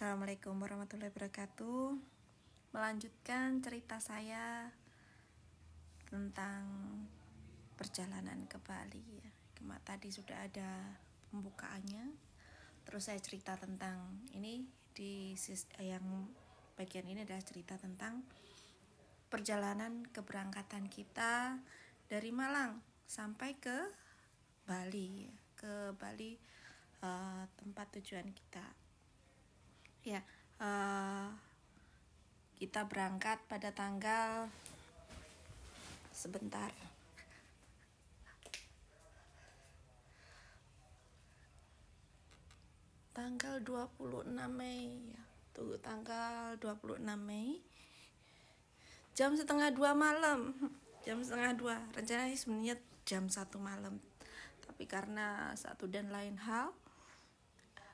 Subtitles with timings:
[0.00, 1.92] Assalamualaikum warahmatullahi wabarakatuh.
[2.72, 4.72] Melanjutkan cerita saya
[6.08, 6.64] tentang
[7.76, 9.20] perjalanan ke Bali.
[9.60, 10.96] Tadi sudah ada
[11.28, 12.16] pembukaannya.
[12.88, 14.64] Terus saya cerita tentang ini
[14.96, 16.32] di sis- yang
[16.80, 18.24] bagian ini adalah cerita tentang
[19.28, 21.60] perjalanan keberangkatan kita
[22.08, 23.76] dari Malang sampai ke
[24.64, 25.28] Bali,
[25.60, 26.40] ke Bali
[27.04, 28.79] eh, tempat tujuan kita.
[30.00, 30.24] Ya,
[30.56, 31.28] eh,
[32.56, 34.48] kita berangkat pada tanggal
[36.12, 36.72] sebentar.
[43.12, 45.20] Tanggal 26 Mei ya.
[45.52, 47.60] Tuh tanggal 26 Mei.
[49.12, 50.56] Jam setengah dua malam.
[51.04, 51.76] Jam setengah dua.
[51.92, 54.00] Rencananya sebenarnya jam satu malam.
[54.64, 56.72] Tapi karena satu dan lain hal,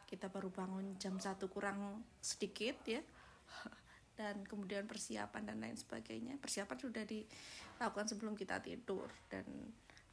[0.07, 3.03] kita baru bangun jam satu kurang sedikit ya.
[4.17, 6.41] Dan kemudian persiapan dan lain sebagainya.
[6.41, 9.13] Persiapan sudah dilakukan sebelum kita tidur.
[9.29, 9.45] Dan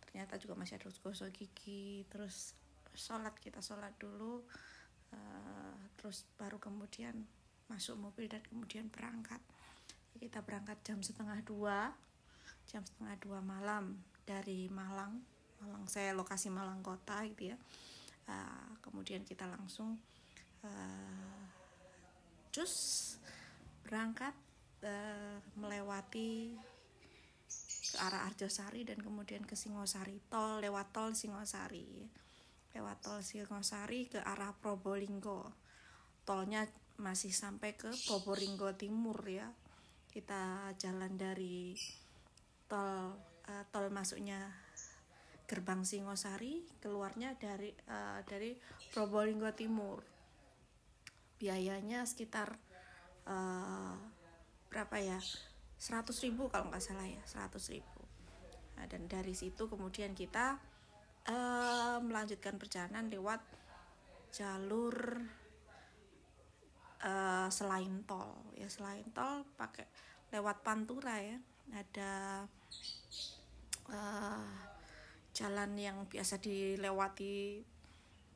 [0.04, 2.52] ternyata juga masih harus gosok gigi terus
[2.92, 4.44] sholat kita sholat dulu.
[5.08, 7.16] Eh, terus baru kemudian
[7.72, 9.40] masuk mobil dan kemudian berangkat.
[10.20, 11.96] Kita berangkat jam setengah dua
[12.68, 15.16] jam setengah dua malam dari Malang.
[15.64, 17.58] Malang saya lokasi Malang kota gitu ya
[18.24, 20.00] Uh, kemudian kita langsung
[20.64, 21.44] uh,
[22.56, 22.74] cus
[23.84, 24.32] berangkat
[24.88, 26.56] uh, melewati
[27.94, 32.08] ke arah Arjosari dan kemudian ke Singosari tol lewat tol Singosari.
[32.74, 35.52] Lewat tol Singosari ke arah Probolinggo.
[36.24, 36.66] Tolnya
[36.98, 39.52] masih sampai ke Probolinggo Timur ya.
[40.10, 41.76] Kita jalan dari
[42.66, 43.14] tol
[43.46, 44.63] uh, tol masuknya
[45.54, 48.58] gerbang Singosari keluarnya dari uh, dari
[48.90, 50.02] Probolinggo Timur.
[51.38, 52.58] Biayanya sekitar
[53.30, 53.94] uh,
[54.74, 55.22] berapa ya?
[55.78, 58.02] 100 ribu kalau nggak salah ya 100 ribu.
[58.82, 60.58] Nah, dan dari situ kemudian kita
[61.30, 63.46] uh, melanjutkan perjalanan lewat
[64.34, 65.22] jalur
[67.06, 68.42] uh, selain tol.
[68.58, 69.86] Ya selain tol pakai
[70.34, 71.38] lewat Pantura ya.
[71.78, 72.42] Ada
[73.94, 74.73] uh,
[75.34, 77.66] jalan yang biasa dilewati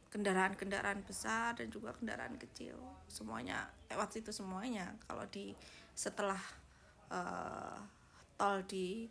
[0.10, 2.74] kendaraan-kendaraan besar dan juga kendaraan kecil.
[3.06, 4.98] Semuanya lewat situ semuanya.
[5.06, 5.54] Kalau di
[5.94, 6.42] setelah
[7.14, 7.78] uh,
[8.34, 9.06] tol di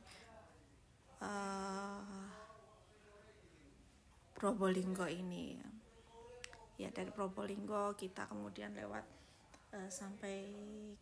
[1.22, 2.26] uh,
[4.36, 5.56] Probolinggo ini.
[6.76, 9.06] Ya dari Probolinggo kita kemudian lewat
[9.72, 10.53] uh, sampai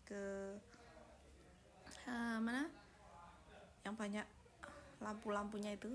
[0.07, 0.55] ke
[2.07, 2.69] uh, mana?
[3.83, 4.27] Yang banyak
[5.03, 5.91] lampu-lampunya itu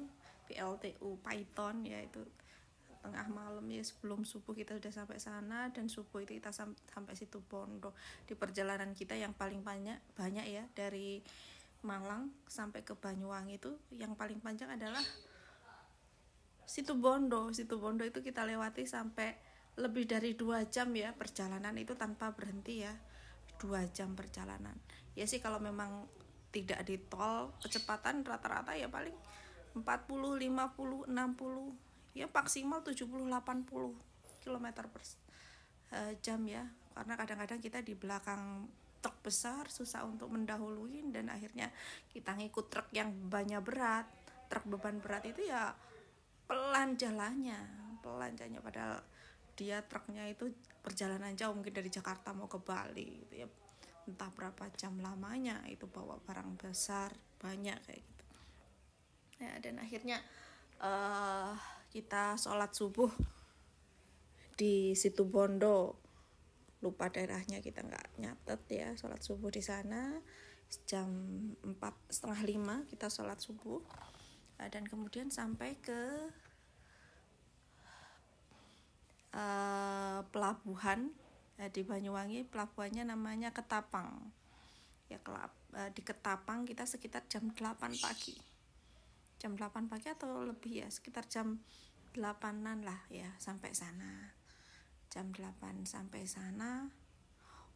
[0.49, 2.25] PLTU Python yaitu
[2.99, 7.15] tengah malam ya sebelum subuh kita sudah sampai sana dan subuh itu kita sam sampai
[7.15, 7.95] situ Bondo
[8.27, 11.23] di perjalanan kita yang paling banyak banyak ya dari
[11.79, 14.99] Malang sampai ke Banyuwangi itu yang paling panjang adalah
[16.67, 17.55] situ Bondo.
[17.55, 19.31] Situ Bondo itu kita lewati sampai
[19.79, 22.91] lebih dari dua jam ya perjalanan itu tanpa berhenti ya
[23.63, 24.75] dua jam perjalanan.
[25.15, 26.03] Ya sih kalau memang
[26.51, 29.15] tidak di tol kecepatan rata-rata ya paling
[29.81, 35.01] 40, 50, 60 ya maksimal 70, 80 km per
[35.95, 36.63] uh, jam ya.
[36.93, 38.67] Karena kadang-kadang kita di belakang
[38.99, 41.71] truk besar susah untuk mendahului dan akhirnya
[42.11, 44.03] kita ngikut truk yang banyak berat
[44.51, 45.71] truk beban berat itu ya
[46.43, 48.59] pelan jalannya pelan jalannya.
[48.59, 48.99] Padahal
[49.55, 53.47] dia truknya itu perjalanan jauh mungkin dari Jakarta mau ke Bali gitu ya.
[54.09, 58.18] Entah berapa jam lamanya itu bawa barang besar banyak kayak gitu
[59.39, 60.19] ya dan akhirnya
[60.83, 61.55] uh,
[61.89, 63.09] kita sholat subuh
[64.59, 65.95] di situ Bondo.
[66.79, 70.19] Lupa daerahnya kita nggak nyatet ya sholat subuh di sana.
[70.85, 71.09] Jam
[71.65, 73.79] empat setengah lima kita sholat subuh.
[74.59, 76.03] Uh, dan kemudian sampai ke
[79.31, 81.15] uh, pelabuhan
[81.59, 82.47] uh, di Banyuwangi.
[82.47, 84.35] Pelabuhannya namanya Ketapang.
[85.07, 85.19] Ya
[85.95, 87.57] di Ketapang kita sekitar jam 8
[87.97, 88.48] pagi
[89.39, 90.87] jam 8 pagi atau lebih ya?
[90.91, 91.63] Sekitar jam
[92.13, 94.35] 8an lah ya sampai sana.
[95.07, 96.91] Jam 8 sampai sana.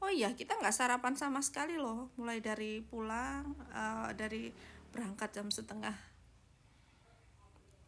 [0.04, 2.12] Oh iya kita nggak sarapan sama sekali loh.
[2.19, 4.51] Mulai dari pulang uh, dari
[4.92, 5.95] berangkat jam setengah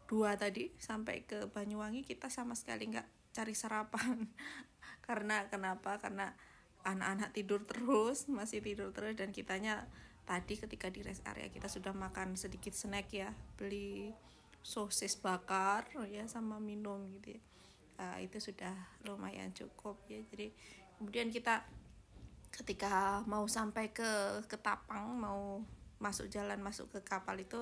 [0.06, 4.32] dua tadi sampai ke Banyuwangi kita sama sekali nggak cari sarapan.
[5.06, 6.00] Karena kenapa?
[6.00, 6.32] Karena
[6.86, 9.90] anak-anak tidur terus masih tidur terus dan kitanya
[10.26, 14.10] tadi ketika di rest area kita sudah makan sedikit snack ya beli
[14.66, 17.42] sosis bakar ya sama minum gitu ya.
[17.96, 18.74] Uh, itu sudah
[19.06, 20.20] lumayan cukup ya.
[20.34, 20.52] Jadi
[20.98, 21.64] kemudian kita
[22.50, 25.62] ketika mau sampai ke Ketapang mau
[26.02, 27.62] masuk jalan masuk ke kapal itu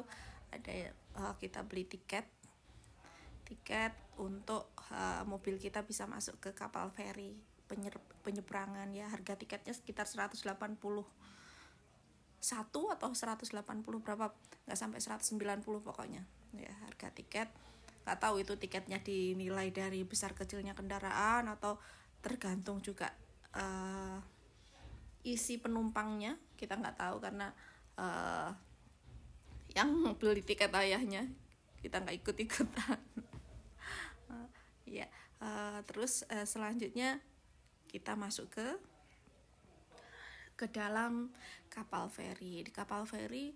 [0.50, 2.24] ada uh, kita beli tiket.
[3.44, 7.36] Tiket untuk uh, mobil kita bisa masuk ke kapal feri.
[8.24, 9.12] Penyeberangan ya.
[9.12, 10.40] Harga tiketnya sekitar 180
[12.44, 13.56] satu atau 180
[14.04, 14.36] berapa
[14.68, 16.28] nggak sampai 190 pokoknya.
[16.60, 17.48] Ya harga tiket.
[18.04, 21.80] Nggak tahu itu tiketnya dinilai dari besar kecilnya kendaraan atau
[22.20, 23.08] tergantung juga
[23.56, 24.20] uh,
[25.24, 26.36] isi penumpangnya.
[26.60, 27.48] Kita nggak tahu karena
[27.96, 28.52] uh,
[29.74, 31.26] yang beli tiket ayahnya
[31.82, 33.00] kita nggak ikut ikutan
[34.32, 34.48] uh,
[34.88, 35.10] ya
[35.44, 37.20] uh, terus uh, selanjutnya
[37.90, 38.68] kita masuk ke
[40.64, 41.36] ke dalam
[41.68, 42.64] kapal feri.
[42.64, 43.52] Di kapal feri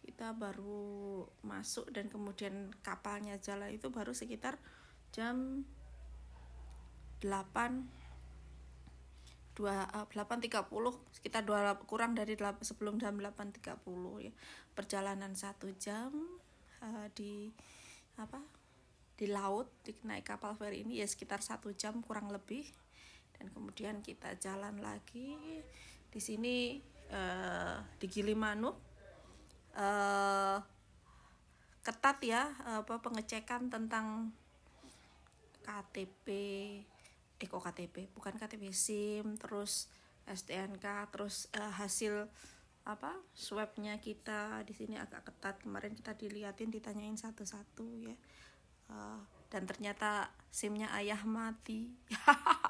[0.00, 4.56] kita baru masuk dan kemudian kapalnya jalan itu baru sekitar
[5.12, 5.68] jam
[7.20, 8.00] 8
[9.52, 10.06] dua eh,
[11.12, 13.84] sekitar dua kurang dari 8, sebelum jam 8.30
[14.24, 14.32] ya.
[14.72, 16.14] Perjalanan satu jam
[16.80, 17.50] uh, di
[18.16, 18.38] apa
[19.18, 22.64] di laut di naik kapal feri ini ya sekitar satu jam kurang lebih.
[23.34, 25.34] Dan kemudian kita jalan lagi
[26.18, 26.56] di sini
[27.14, 28.74] uh, di Gilimanuk
[29.78, 30.58] uh,
[31.86, 34.34] ketat ya apa pengecekan tentang
[35.62, 36.26] KTP
[37.38, 39.86] Eko KTP bukan KTP SIM terus
[40.26, 42.26] STNK terus uh, hasil
[42.82, 45.60] apa swabnya kita di sini agak ketat.
[45.60, 48.16] Kemarin kita diliatin ditanyain satu-satu ya.
[48.88, 49.20] Uh,
[49.52, 51.92] dan ternyata SIMnya ayah mati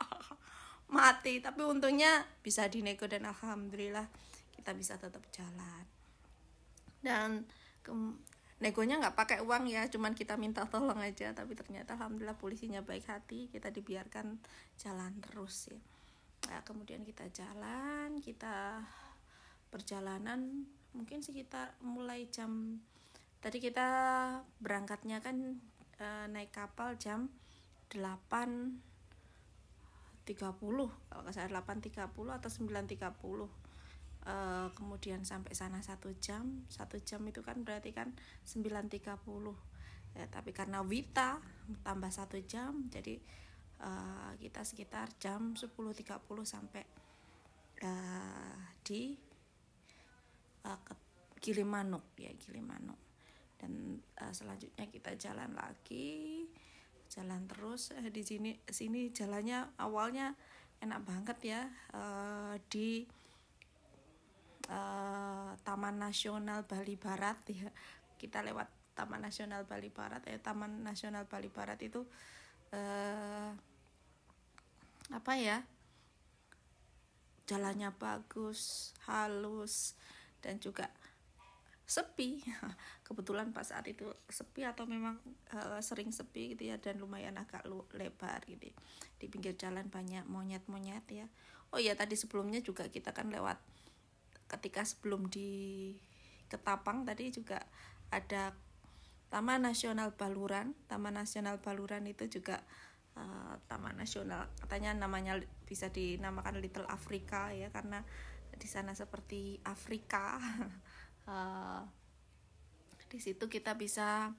[0.89, 4.09] mati tapi untungnya bisa dinego dan alhamdulillah
[4.57, 5.85] kita bisa tetap jalan.
[6.99, 7.45] Dan
[7.85, 7.93] ke,
[8.59, 13.07] negonya nggak pakai uang ya cuman kita minta tolong aja tapi ternyata alhamdulillah polisinya baik
[13.07, 14.35] hati kita dibiarkan
[14.75, 15.79] jalan terus ya
[16.51, 18.83] nah, kemudian kita jalan kita
[19.71, 22.83] perjalanan mungkin sekitar mulai jam
[23.39, 23.87] tadi kita
[24.59, 25.63] berangkatnya kan
[26.03, 27.31] e, naik kapal jam
[30.37, 30.61] 8.30
[31.09, 32.99] kalau nggak salah 8.30 atau 9.30
[34.29, 38.13] uh, kemudian sampai sana satu jam satu jam itu kan berarti kan
[38.45, 39.09] 9.30
[40.19, 41.41] ya, tapi karena Wita
[41.81, 43.17] tambah satu jam jadi
[43.81, 46.05] uh, kita sekitar jam 10.30
[46.45, 46.85] sampai
[47.85, 49.15] uh, di
[50.67, 50.81] uh,
[51.39, 52.99] Gilimanuk ya Gilimanuk.
[53.59, 56.47] Dan uh, selanjutnya kita jalan lagi
[57.09, 60.37] jalan terus uh, di sini sini jalannya awalnya
[60.79, 61.63] enak banget ya
[61.97, 63.03] uh, di
[64.71, 67.69] uh, Taman Nasional Bali Barat ya.
[68.19, 72.03] Kita lewat Taman Nasional Bali Barat ya Taman Nasional Bali Barat itu
[72.75, 73.51] uh,
[75.09, 75.65] apa ya
[77.49, 79.97] jalannya bagus halus
[80.45, 80.93] dan juga
[81.89, 82.45] sepi
[83.09, 85.17] kebetulan pas saat itu sepi atau memang
[85.57, 87.65] uh, sering sepi gitu ya dan lumayan agak
[87.97, 88.69] lebar gitu
[89.17, 91.27] di pinggir jalan banyak monyet-monyet ya
[91.73, 93.57] oh ya tadi sebelumnya juga kita kan lewat
[94.53, 95.93] ketika sebelum di
[96.49, 97.61] Ketapang tadi juga
[98.09, 98.57] ada
[99.29, 100.73] Taman Nasional Baluran.
[100.89, 102.65] Taman Nasional Baluran itu juga
[103.13, 105.37] uh, taman nasional katanya namanya
[105.69, 108.01] bisa dinamakan Little Africa ya karena
[108.57, 110.41] di sana seperti Afrika.
[111.29, 111.85] uh,
[113.09, 114.33] di situ kita bisa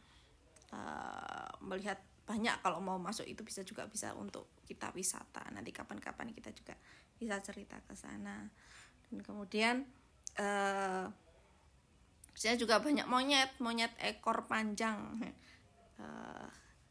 [0.74, 5.50] uh, melihat banyak kalau mau masuk itu bisa juga bisa untuk kita wisata.
[5.50, 6.78] Nanti kapan-kapan kita juga
[7.18, 8.46] bisa cerita ke sana.
[9.10, 9.82] Dan kemudian
[10.38, 11.10] uh,
[12.38, 15.18] saya juga banyak monyet monyet ekor panjang
[16.00, 16.48] uh,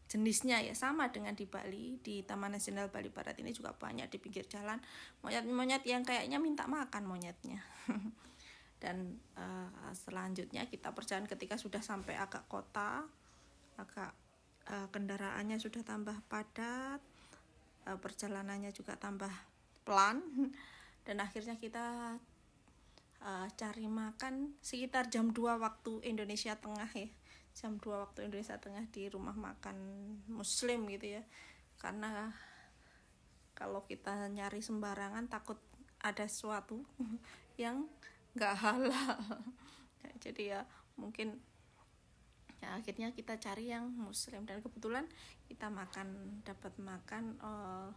[0.08, 4.18] jenisnya ya sama dengan di Bali di Taman Nasional Bali Barat ini juga banyak di
[4.20, 4.80] pinggir jalan
[5.20, 7.60] monyet-monyet yang kayaknya minta makan monyetnya
[8.78, 13.02] dan uh, selanjutnya kita perjalanan ketika sudah sampai agak kota
[13.78, 14.14] agak
[14.70, 17.02] uh, kendaraannya sudah tambah padat
[17.90, 19.30] uh, perjalanannya juga tambah
[19.82, 20.22] pelan
[21.06, 22.18] dan akhirnya kita
[23.22, 27.08] uh, cari makan sekitar jam 2 waktu Indonesia Tengah ya.
[27.56, 29.76] Jam 2 waktu Indonesia Tengah di rumah makan
[30.30, 31.22] muslim gitu ya.
[31.78, 32.30] Karena
[33.54, 35.58] kalau kita nyari sembarangan takut
[35.98, 36.86] ada sesuatu
[37.62, 37.90] yang
[38.36, 39.18] nggak halal.
[40.04, 40.60] Ya, jadi ya
[40.98, 41.40] mungkin
[42.58, 44.44] ya akhirnya kita cari yang muslim.
[44.44, 45.06] Dan kebetulan
[45.46, 47.88] kita makan dapat makan uh,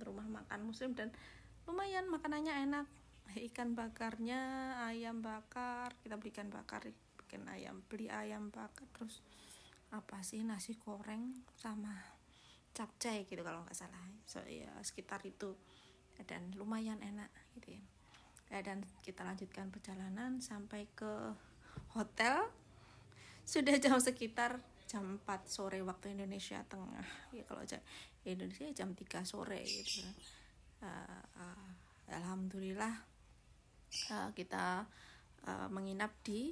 [0.00, 1.12] rumah makan muslim dan
[1.68, 2.86] lumayan makanannya enak.
[3.30, 6.82] Ikan bakarnya ayam bakar kita beli ikan bakar
[7.14, 9.22] bikin ayam beli ayam bakar terus
[9.94, 11.94] apa sih nasi goreng sama
[12.74, 14.02] capcay gitu kalau nggak salah.
[14.26, 15.54] So ya sekitar itu.
[16.20, 17.82] Dan lumayan enak gitu ya
[18.50, 21.34] ya dan kita lanjutkan perjalanan sampai ke
[21.94, 22.50] hotel.
[23.46, 24.58] Sudah jam sekitar
[24.90, 27.06] jam 4 sore waktu Indonesia Tengah.
[27.30, 27.62] Ya kalau
[28.26, 30.02] Indonesia jam 3 sore gitu.
[30.82, 31.68] Uh, uh,
[32.10, 33.06] alhamdulillah
[34.10, 34.82] uh, kita
[35.46, 36.50] uh, menginap di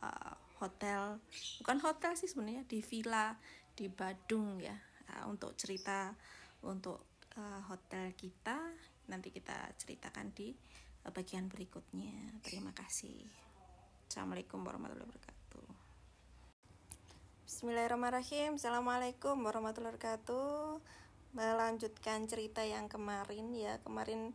[0.00, 0.34] uh,
[0.64, 1.20] hotel.
[1.60, 3.36] Bukan hotel sih sebenarnya di villa
[3.76, 4.74] di Badung ya.
[5.12, 6.16] Uh, untuk cerita
[6.64, 8.56] untuk uh, hotel kita
[9.12, 10.48] nanti kita ceritakan di
[11.12, 12.40] bagian berikutnya.
[12.40, 13.24] Terima kasih.
[14.08, 15.66] Assalamualaikum warahmatullahi wabarakatuh.
[17.44, 18.56] Bismillahirrahmanirrahim.
[18.56, 20.80] Assalamualaikum warahmatullahi wabarakatuh.
[21.34, 23.76] Melanjutkan cerita yang kemarin ya.
[23.82, 24.32] Kemarin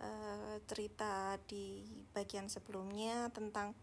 [0.00, 3.76] uh, cerita di bagian sebelumnya tentang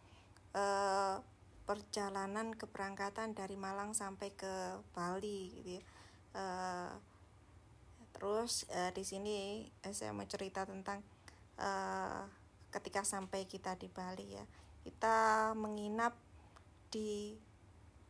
[0.55, 1.19] uh,
[1.63, 5.83] perjalanan keberangkatan dari Malang sampai ke Bali gitu ya.
[6.33, 6.91] Uh,
[8.13, 11.01] terus uh, di sini uh, saya mau cerita tentang
[11.63, 12.27] uh,
[12.75, 14.43] ketika sampai kita di Bali ya.
[14.84, 16.20] Kita menginap
[16.91, 17.39] di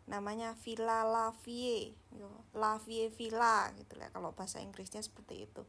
[0.10, 1.95] namanya Villa Lavie,
[2.51, 5.62] Lavie Villa gitu ya kalau bahasa Inggrisnya seperti itu.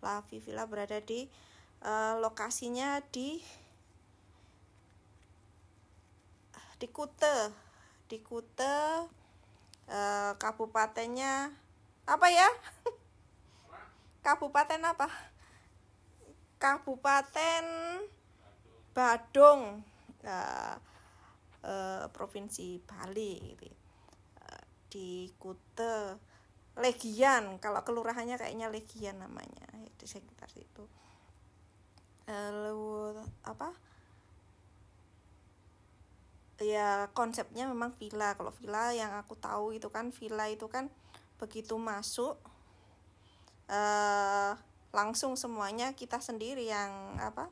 [0.00, 1.26] Lavie Villa berada di
[1.82, 3.42] uh, lokasinya di
[6.78, 7.54] di Kute
[8.10, 9.06] di Kute
[9.86, 11.54] uh, kabupatennya
[12.02, 12.50] apa ya
[14.26, 15.31] kabupaten apa
[16.62, 17.66] kabupaten
[18.94, 19.82] Badung.
[20.22, 20.78] Uh,
[22.14, 23.74] provinsi Bali gitu.
[24.38, 26.18] Uh, di Kute
[26.78, 27.58] Legian.
[27.58, 29.66] Kalau kelurahannya kayaknya Legian namanya
[29.98, 30.86] di sekitar situ.
[32.30, 33.74] Uh, apa?
[36.62, 38.38] Ya konsepnya memang villa.
[38.38, 40.86] Kalau villa yang aku tahu itu kan villa itu kan
[41.42, 42.38] begitu masuk
[43.66, 44.54] uh,
[44.92, 47.48] langsung semuanya kita sendiri yang apa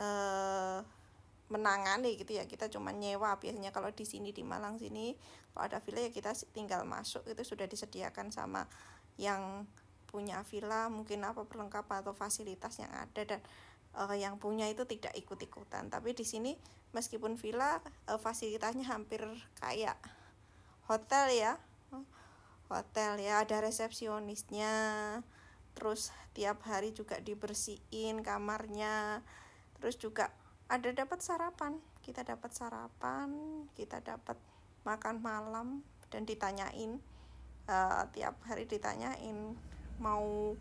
[0.00, 0.80] uh,
[1.52, 2.48] menangani gitu ya.
[2.48, 5.12] Kita cuma nyewa biasanya kalau di sini di Malang sini.
[5.52, 8.66] Kalau ada villa ya kita tinggal masuk itu sudah disediakan sama
[9.20, 9.68] yang
[10.10, 13.40] punya villa mungkin apa perlengkapan atau fasilitas yang ada dan
[13.94, 15.92] uh, yang punya itu tidak ikut-ikutan.
[15.92, 16.56] Tapi di sini
[16.96, 17.78] meskipun villa
[18.08, 19.22] uh, fasilitasnya hampir
[19.60, 20.00] kayak
[20.88, 21.54] hotel ya.
[22.72, 24.72] Hotel ya ada resepsionisnya
[25.74, 29.22] terus tiap hari juga dibersihin kamarnya.
[29.78, 30.30] Terus juga
[30.70, 31.78] ada dapat sarapan.
[32.00, 33.28] Kita dapat sarapan
[33.74, 34.38] kita dapat
[34.84, 35.68] makan malam
[36.12, 37.00] dan ditanyain
[37.66, 39.56] uh, tiap hari ditanyain
[39.98, 40.54] mau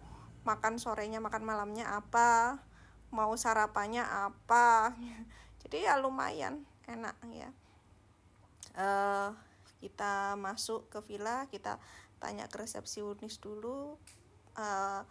[0.48, 2.60] makan sorenya makan malamnya apa
[3.14, 4.98] mau sarapannya apa.
[5.64, 7.50] Jadi ya lumayan enak ya.
[8.74, 9.30] Uh,
[9.84, 11.76] kita masuk ke villa kita
[12.18, 14.00] tanya ke resepsionis dulu
[14.58, 15.02] uh,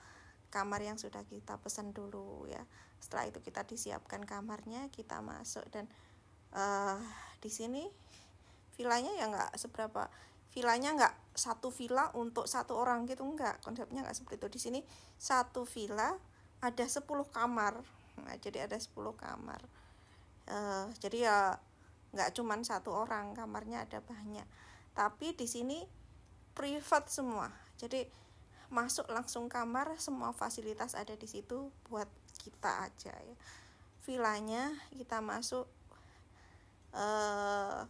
[0.52, 2.60] kamar yang sudah kita pesan dulu ya.
[3.00, 5.88] Setelah itu kita disiapkan kamarnya kita masuk dan
[6.54, 7.00] uh,
[7.40, 7.88] di sini
[8.76, 10.08] villanya ya nggak seberapa
[10.52, 13.64] villanya nggak satu villa untuk satu orang gitu nggak.
[13.64, 14.48] Konsepnya nggak seperti itu.
[14.52, 14.80] Di sini
[15.16, 16.12] satu villa
[16.62, 17.74] ada 10 kamar.
[18.22, 19.60] Nah, jadi ada 10 kamar.
[20.46, 21.38] Uh, jadi ya
[22.12, 24.44] nggak cuman satu orang kamarnya ada banyak.
[24.92, 25.80] Tapi di sini
[26.52, 27.48] privat semua.
[27.80, 28.04] Jadi
[28.72, 32.08] masuk langsung kamar semua fasilitas ada di situ buat
[32.40, 33.36] kita aja ya.
[34.08, 35.68] Villanya kita masuk
[36.96, 37.84] uh,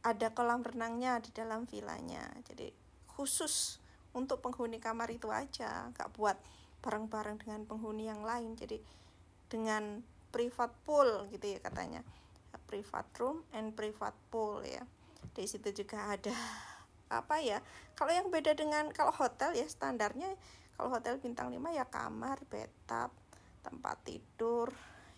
[0.00, 2.24] ada kolam renangnya di dalam villanya.
[2.48, 2.72] Jadi
[3.12, 3.76] khusus
[4.16, 6.40] untuk penghuni kamar itu aja nggak buat
[6.80, 8.56] bareng-bareng dengan penghuni yang lain.
[8.56, 8.80] Jadi
[9.52, 10.00] dengan
[10.32, 12.00] private pool gitu ya katanya.
[12.66, 14.82] Private room and private pool ya.
[15.36, 16.34] Di situ juga ada
[17.06, 17.62] apa ya
[17.94, 20.34] kalau yang beda dengan kalau hotel ya standarnya
[20.76, 23.14] kalau hotel bintang 5 ya kamar bathtub
[23.64, 24.70] tempat tidur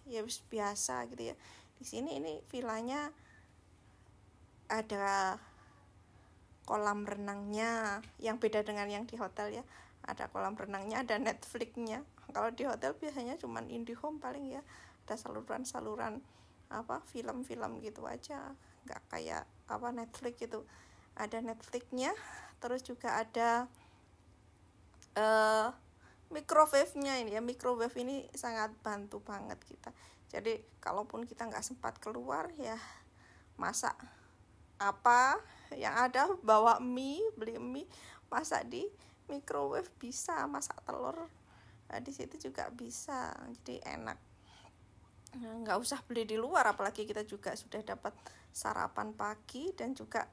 [0.08, 1.36] ya biasa gitu ya.
[1.76, 3.12] Di sini ini villanya
[4.72, 5.36] ada
[6.64, 9.64] kolam renangnya yang beda dengan yang di hotel ya.
[10.08, 12.06] Ada kolam renangnya ada Netflixnya.
[12.32, 14.62] Kalau di hotel biasanya cuman IndiHome paling ya
[15.04, 16.20] ada saluran-saluran
[16.72, 18.56] apa film-film gitu aja.
[18.88, 20.64] Nggak kayak apa Netflix gitu
[21.18, 22.14] ada Netflixnya
[22.58, 23.66] terus juga ada
[25.18, 25.70] uh,
[26.28, 27.42] microwave-nya ini ya.
[27.42, 29.90] Microwave ini sangat bantu banget kita.
[30.28, 32.76] Jadi kalaupun kita nggak sempat keluar ya
[33.58, 33.96] masak
[34.78, 35.42] apa
[35.74, 37.90] yang ada bawa mie beli mie
[38.30, 38.86] masak di
[39.26, 41.26] microwave bisa masak telur
[41.90, 43.32] nah, di situ juga bisa.
[43.60, 44.18] Jadi enak.
[45.38, 48.12] Nggak usah beli di luar apalagi kita juga sudah dapat
[48.52, 50.28] sarapan pagi dan juga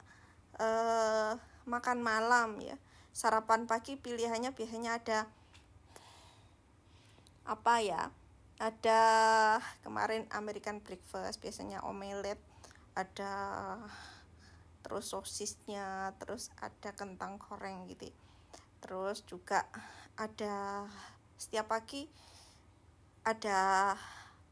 [0.60, 1.34] uh,
[1.66, 2.76] makan malam ya.
[3.16, 5.20] Sarapan pagi pilihannya biasanya ada
[7.48, 8.12] apa ya?
[8.56, 9.02] Ada
[9.84, 12.40] kemarin American breakfast biasanya omelet
[12.96, 13.34] ada
[14.80, 18.08] terus sosisnya terus ada kentang goreng gitu.
[18.80, 19.68] Terus juga
[20.16, 20.88] ada
[21.36, 22.08] setiap pagi
[23.28, 23.92] ada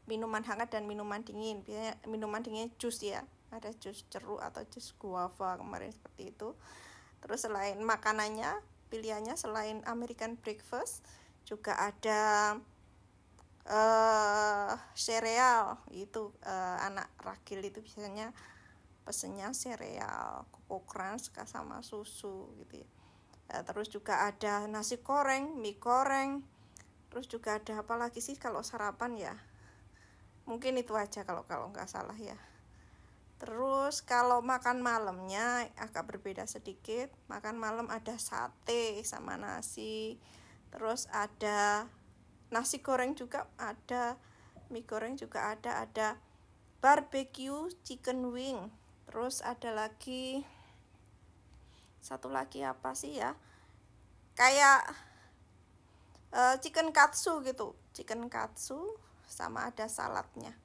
[0.04, 1.64] minuman hangat dan minuman dingin.
[1.64, 6.52] Biasanya minuman dingin jus ya ada jus jeruk atau jus guava kemarin seperti itu.
[7.22, 8.58] Terus selain makanannya
[8.90, 11.06] pilihannya selain American breakfast
[11.46, 12.54] juga ada
[13.70, 15.78] uh, sereal.
[15.94, 18.34] Itu uh, anak ragil itu biasanya
[19.04, 22.88] pesennya sereal koko crunch sama susu gitu ya.
[23.54, 26.42] Uh, terus juga ada nasi goreng mie goreng.
[27.14, 29.34] Terus juga ada apa lagi sih kalau sarapan ya?
[30.44, 32.36] Mungkin itu aja kalau kalau nggak salah ya
[33.44, 37.12] terus kalau makan malamnya agak berbeda sedikit.
[37.28, 40.16] Makan malam ada sate sama nasi.
[40.72, 41.84] Terus ada
[42.48, 44.16] nasi goreng juga ada
[44.72, 46.16] mie goreng juga ada ada
[46.80, 48.72] barbecue chicken wing.
[49.12, 50.40] Terus ada lagi
[52.00, 53.36] satu lagi apa sih ya?
[54.32, 54.88] Kayak
[56.32, 57.76] uh, chicken katsu gitu.
[57.92, 58.96] Chicken katsu
[59.28, 60.56] sama ada saladnya.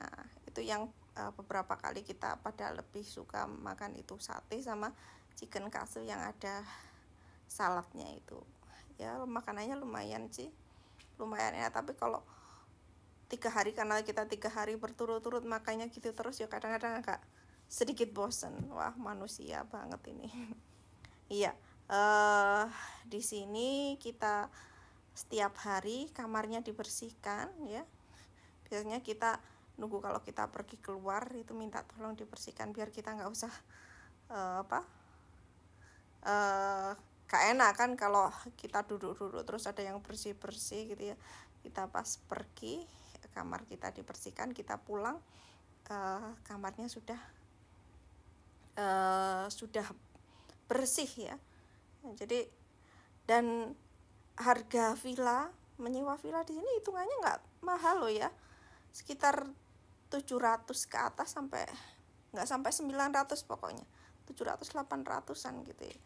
[0.00, 4.92] Nah itu yang uh, beberapa kali kita pada lebih suka makan itu sate sama
[5.36, 6.64] chicken katsu yang ada
[7.48, 8.40] saladnya itu.
[8.96, 10.48] Ya makanannya lumayan sih
[11.20, 11.72] lumayan enak.
[11.72, 12.24] Tapi kalau
[13.26, 17.20] tiga hari karena kita tiga hari berturut-turut makannya gitu terus ya kadang-kadang agak
[17.66, 18.54] sedikit bosen.
[18.72, 20.28] Wah manusia banget ini.
[21.26, 21.58] Iya
[21.90, 22.70] uh,
[23.06, 24.50] di sini kita
[25.16, 27.82] setiap hari kamarnya dibersihkan ya.
[28.66, 29.38] Biasanya kita
[29.76, 33.52] nunggu kalau kita pergi keluar itu minta tolong dibersihkan biar kita nggak usah
[34.32, 34.80] uh, apa
[36.26, 36.92] uh,
[37.34, 41.16] enak kan kalau kita duduk-duduk terus ada yang bersih-bersih gitu ya.
[41.62, 42.86] Kita pas pergi
[43.34, 45.20] kamar kita dibersihkan kita pulang
[45.92, 47.20] uh, kamarnya sudah
[48.78, 49.84] uh, sudah
[50.70, 51.36] bersih ya.
[52.16, 52.46] Jadi
[53.26, 53.74] dan
[54.38, 58.30] harga villa menyewa villa di sini hitungannya nggak mahal loh ya.
[58.94, 59.50] Sekitar
[60.08, 61.64] 700 ke atas sampai
[62.34, 63.86] nggak sampai 900 pokoknya
[64.28, 65.98] 700 800an gitu ya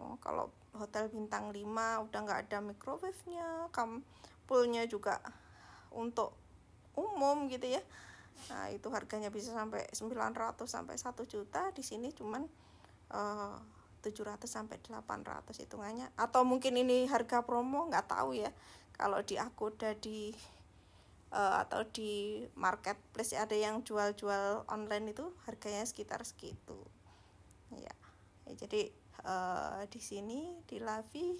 [0.00, 1.60] oh, kalau hotel bintang 5
[2.08, 4.04] udah nggak ada microwave-nya kam
[4.44, 5.20] poolnya juga
[5.94, 6.36] untuk
[6.94, 7.82] umum gitu ya
[8.50, 12.44] Nah, itu harganya bisa sampai 900 sampai 1 juta, di sini cuman
[13.14, 13.56] uh,
[14.04, 16.12] 700 sampai 800 hitungannya.
[16.18, 18.50] Atau mungkin ini harga promo, nggak tahu ya.
[18.94, 20.30] Kalau di Agoda di
[21.34, 26.78] uh, atau di marketplace ada yang jual-jual online itu harganya sekitar segitu.
[27.74, 27.94] Ya.
[28.46, 28.94] ya jadi
[29.26, 31.34] uh, di sini di Lavi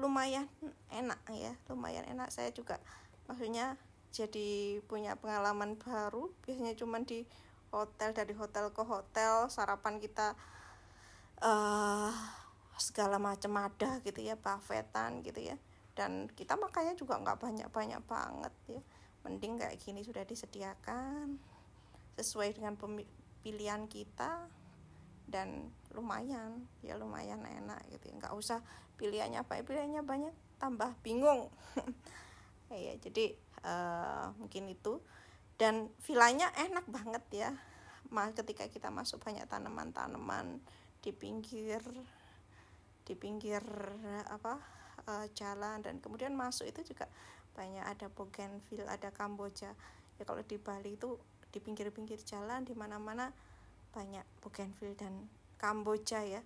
[0.00, 0.48] lumayan
[0.88, 2.32] enak ya, lumayan enak.
[2.32, 2.80] Saya juga
[3.28, 3.76] maksudnya
[4.10, 7.22] jadi punya pengalaman baru biasanya cuma di
[7.70, 10.34] hotel dari hotel ke hotel sarapan kita
[11.44, 12.10] uh,
[12.74, 15.54] segala macam ada gitu ya buffetan gitu ya
[15.94, 18.82] dan kita makanya juga nggak banyak banyak banget ya
[19.24, 21.36] mending kayak gini sudah disediakan
[22.16, 22.76] sesuai dengan
[23.40, 24.48] pilihan kita
[25.30, 28.14] dan lumayan ya lumayan enak gitu ya.
[28.18, 28.60] Nggak usah
[28.98, 31.48] pilihannya apa pilihannya banyak tambah bingung.
[32.70, 33.34] Ya jadi
[33.66, 35.02] uh, mungkin itu.
[35.58, 37.50] Dan vilanya enak banget ya.
[38.30, 40.62] Ketika kita masuk banyak tanaman-tanaman
[41.02, 41.82] di pinggir
[43.02, 43.58] di pinggir
[44.30, 44.54] apa
[45.10, 45.82] uh, jalan.
[45.82, 47.10] Dan kemudian masuk itu juga
[47.54, 49.74] banyak ada bougainville ada kamboja.
[50.18, 51.16] Ya kalau di Bali itu
[51.50, 53.34] di pinggir-pinggir jalan di mana-mana
[53.90, 55.26] banyak bougainville dan
[55.58, 56.42] kamboja ya.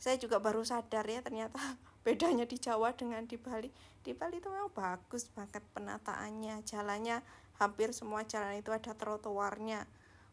[0.00, 1.60] Saya juga baru sadar ya ternyata
[2.06, 3.68] bedanya di Jawa dengan di Bali.
[4.00, 7.20] Di Bali itu memang bagus banget penataannya jalannya
[7.60, 9.84] hampir semua jalan itu ada trotoarnya.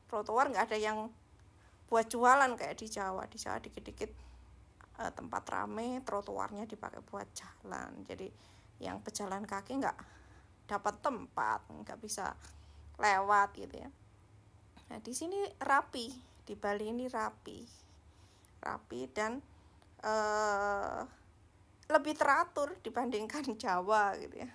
[0.08, 1.12] Trotoar nggak ada yang
[1.92, 3.28] buat jualan kayak di Jawa.
[3.28, 4.12] Di Jawa dikit-dikit
[5.04, 8.08] uh, tempat rame trotoarnya dipakai buat jalan.
[8.08, 8.32] Jadi
[8.78, 9.98] yang pejalan kaki nggak
[10.68, 12.36] dapat tempat nggak bisa
[12.98, 13.90] lewat gitu ya.
[14.90, 16.12] Nah di sini rapi
[16.48, 17.60] di Bali ini rapi.
[18.58, 19.38] Rapi dan
[20.04, 21.02] uh,
[21.88, 24.52] lebih teratur dibandingkan Jawa gitu ya.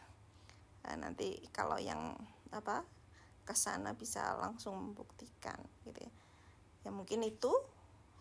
[0.83, 2.19] Nah, nanti kalau yang
[2.53, 2.85] apa
[3.43, 5.57] ke sana bisa langsung membuktikan
[5.87, 6.13] gitu ya.
[6.83, 7.51] Ya mungkin itu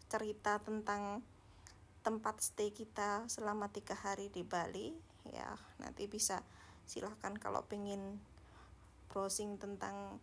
[0.07, 1.25] cerita tentang
[2.01, 4.93] tempat stay kita selama tiga hari di Bali
[5.29, 6.41] ya nanti bisa
[6.89, 8.17] silahkan kalau pengen
[9.13, 10.17] browsing tentang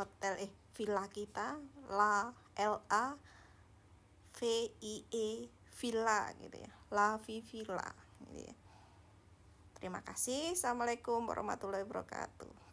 [0.00, 1.60] hotel eh villa kita
[1.92, 3.18] la L A
[4.38, 4.40] V
[4.80, 5.28] I E
[5.76, 6.72] villa gitu ya.
[6.92, 7.88] La Villa
[8.30, 8.56] gitu ya.
[9.76, 10.56] Terima kasih.
[10.56, 12.69] Assalamualaikum warahmatullahi wabarakatuh